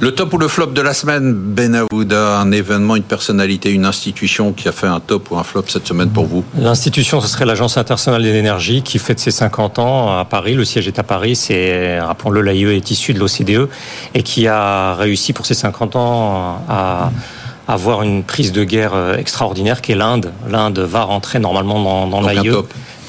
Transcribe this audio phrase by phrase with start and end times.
[0.00, 3.84] Le top ou le flop de la semaine, Ben Aouda, un événement, une personnalité, une
[3.84, 7.28] institution qui a fait un top ou un flop cette semaine pour vous L'institution, ce
[7.28, 10.54] serait l'Agence internationale de l'énergie qui fête ses 50 ans à Paris.
[10.54, 11.36] Le siège est à Paris.
[11.36, 13.68] C'est, rappelons-le, l'AIE est issue de l'OCDE
[14.14, 17.10] et qui a réussi pour ses 50 ans à
[17.68, 20.32] avoir une prise de guerre extraordinaire qui est l'Inde.
[20.48, 22.50] L'Inde va rentrer normalement dans, dans l'AIE.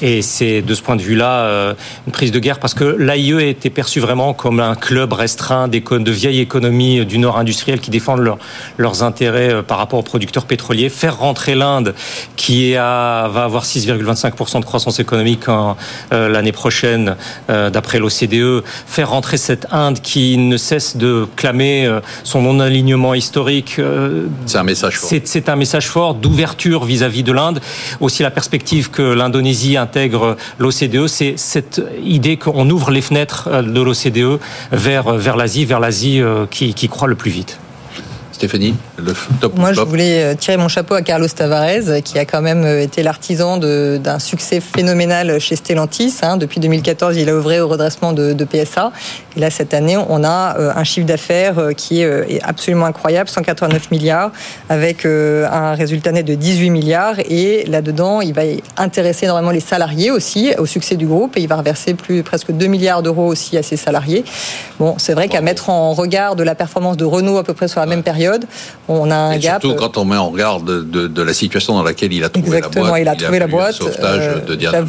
[0.02, 1.74] Et c'est de ce point de vue-là euh,
[2.08, 5.68] une prise de guerre parce que l'AIE a été perçu vraiment comme un club restreint
[5.68, 8.36] de vieilles économies du nord industriel qui défendent
[8.78, 10.88] leurs intérêts euh, par rapport aux producteurs pétroliers.
[10.88, 11.94] Faire rentrer l'Inde
[12.34, 17.14] qui va avoir 6,25% de croissance économique euh, l'année prochaine
[17.48, 18.64] d'après l'OCDE.
[18.86, 21.88] Faire rentrer cette Inde qui ne cesse de clamer
[22.24, 23.80] son non-alignement historique.
[24.46, 25.10] c'est un message fort.
[25.24, 27.60] C'est un message fort d'ouverture vis-à-vis de l'Inde.
[28.00, 33.80] Aussi la perspective que l'Indonésie intègre l'OCDE, c'est cette idée qu'on ouvre les fenêtres de
[33.82, 34.40] l'OCDE
[34.72, 37.58] vers, vers l'Asie, vers l'Asie euh, qui, qui le plus vite.
[38.42, 42.24] Stéphanie, le top Moi, je voulais euh, tirer mon chapeau à Carlos Tavares, qui a
[42.24, 46.16] quand même euh, été l'artisan d'un succès phénoménal chez Stellantis.
[46.22, 46.38] Hein.
[46.38, 48.90] Depuis 2014, il a œuvré au redressement de, de, PSA.
[49.36, 53.92] Et là, cette année, on a euh, un chiffre d'affaires qui est absolument incroyable, 189
[53.92, 54.32] milliards,
[54.68, 57.20] avec un résultat net de 18 milliards.
[57.20, 58.42] Et là-dedans, il va
[58.76, 61.36] intéresser énormément les salariés aussi au succès du groupe.
[61.36, 64.24] Et il va reverser plus, presque 2 milliards d'euros aussi à ses salariés.
[64.80, 67.68] Bon, c'est vrai qu'à mettre en regard de la performance de Renault à peu près
[67.68, 68.31] sur la même période,
[68.88, 69.60] on a un et gap.
[69.62, 72.28] Surtout quand on met en regard de, de, de, la situation dans laquelle il a
[72.28, 73.02] trouvé Exactement, la boîte.
[73.02, 73.74] il a trouvé la boîte.
[73.74, 74.86] sauvetage de Diane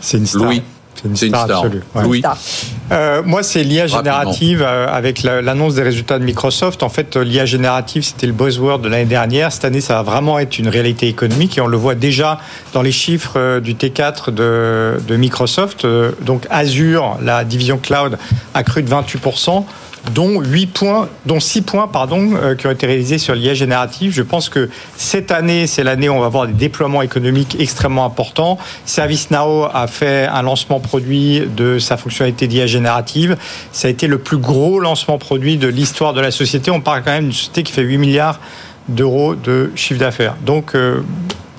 [0.00, 0.42] C'est une star.
[0.44, 0.62] Louis.
[0.94, 1.58] C'est une, star, star.
[1.64, 1.82] absolue.
[1.94, 2.02] Ouais.
[2.04, 2.22] Oui.
[2.92, 6.82] Euh, moi, c'est l'IA générative euh, avec l'annonce des résultats de Microsoft.
[6.82, 9.50] En fait, l'IA générative, c'était le buzzword de l'année dernière.
[9.50, 12.38] Cette année, ça va vraiment être une réalité économique et on le voit déjà
[12.72, 15.86] dans les chiffres euh, du T4 de, de Microsoft.
[16.20, 18.18] Donc, Azure, la division cloud,
[18.54, 19.64] a cru de 28%
[20.10, 24.12] dont 8 points, dont 6 points pardon, euh, qui ont été réalisés sur l'IA générative.
[24.12, 28.04] Je pense que cette année, c'est l'année où on va avoir des déploiements économiques extrêmement
[28.04, 28.58] importants.
[28.84, 33.36] ServiceNow a fait un lancement produit de sa fonctionnalité d'IA générative.
[33.70, 36.70] Ça a été le plus gros lancement produit de l'histoire de la société.
[36.70, 38.40] On parle quand même d'une société qui fait 8 milliards
[38.88, 40.34] d'euros de chiffre d'affaires.
[40.44, 41.02] Donc, euh,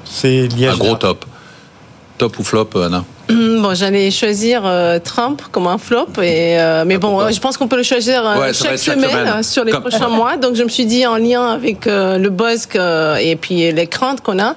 [0.03, 1.25] c'est l'IA Un gros top.
[2.17, 3.05] Top ou flop, Anna?
[3.29, 7.67] Bon, j'allais choisir euh, Trump comme un flop, et, euh, mais bon, je pense qu'on
[7.67, 9.81] peut le choisir euh, ouais, chaque, chaque, semaine, semaine, sur les comme...
[9.81, 10.35] prochains mois.
[10.35, 14.21] Donc, je me suis dit en lien avec le buzz que, et puis les craintes
[14.21, 14.55] qu'on a,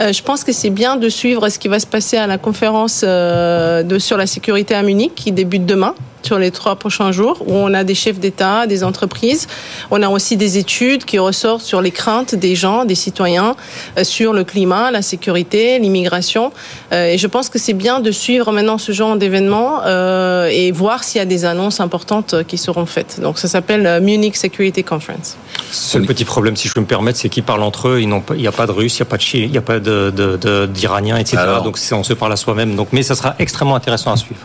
[0.00, 3.02] je pense que c'est bien de suivre ce qui va se passer à la conférence
[3.02, 5.94] de, sur la sécurité à Munich qui débute demain
[6.26, 9.46] sur les trois prochains jours, où on a des chefs d'État, des entreprises.
[9.90, 13.56] On a aussi des études qui ressortent sur les craintes des gens, des citoyens,
[14.02, 16.52] sur le climat, la sécurité, l'immigration.
[16.92, 21.04] Et je pense que c'est bien de suivre maintenant ce genre d'événements euh, et voir
[21.04, 23.20] s'il y a des annonces importantes qui seront faites.
[23.20, 25.36] Donc ça s'appelle Munich Security Conference.
[25.70, 28.00] Seul petit problème, si je peux me permettre, c'est qu'ils parlent entre eux.
[28.00, 29.80] Il n'y a pas de Russes, il n'y a pas de il n'y a pas
[29.80, 31.38] de, de, de, d'Iraniens, etc.
[31.38, 31.62] Alors.
[31.62, 32.76] Donc on se parle à soi-même.
[32.76, 34.40] Donc, mais ça sera extrêmement intéressant à suivre.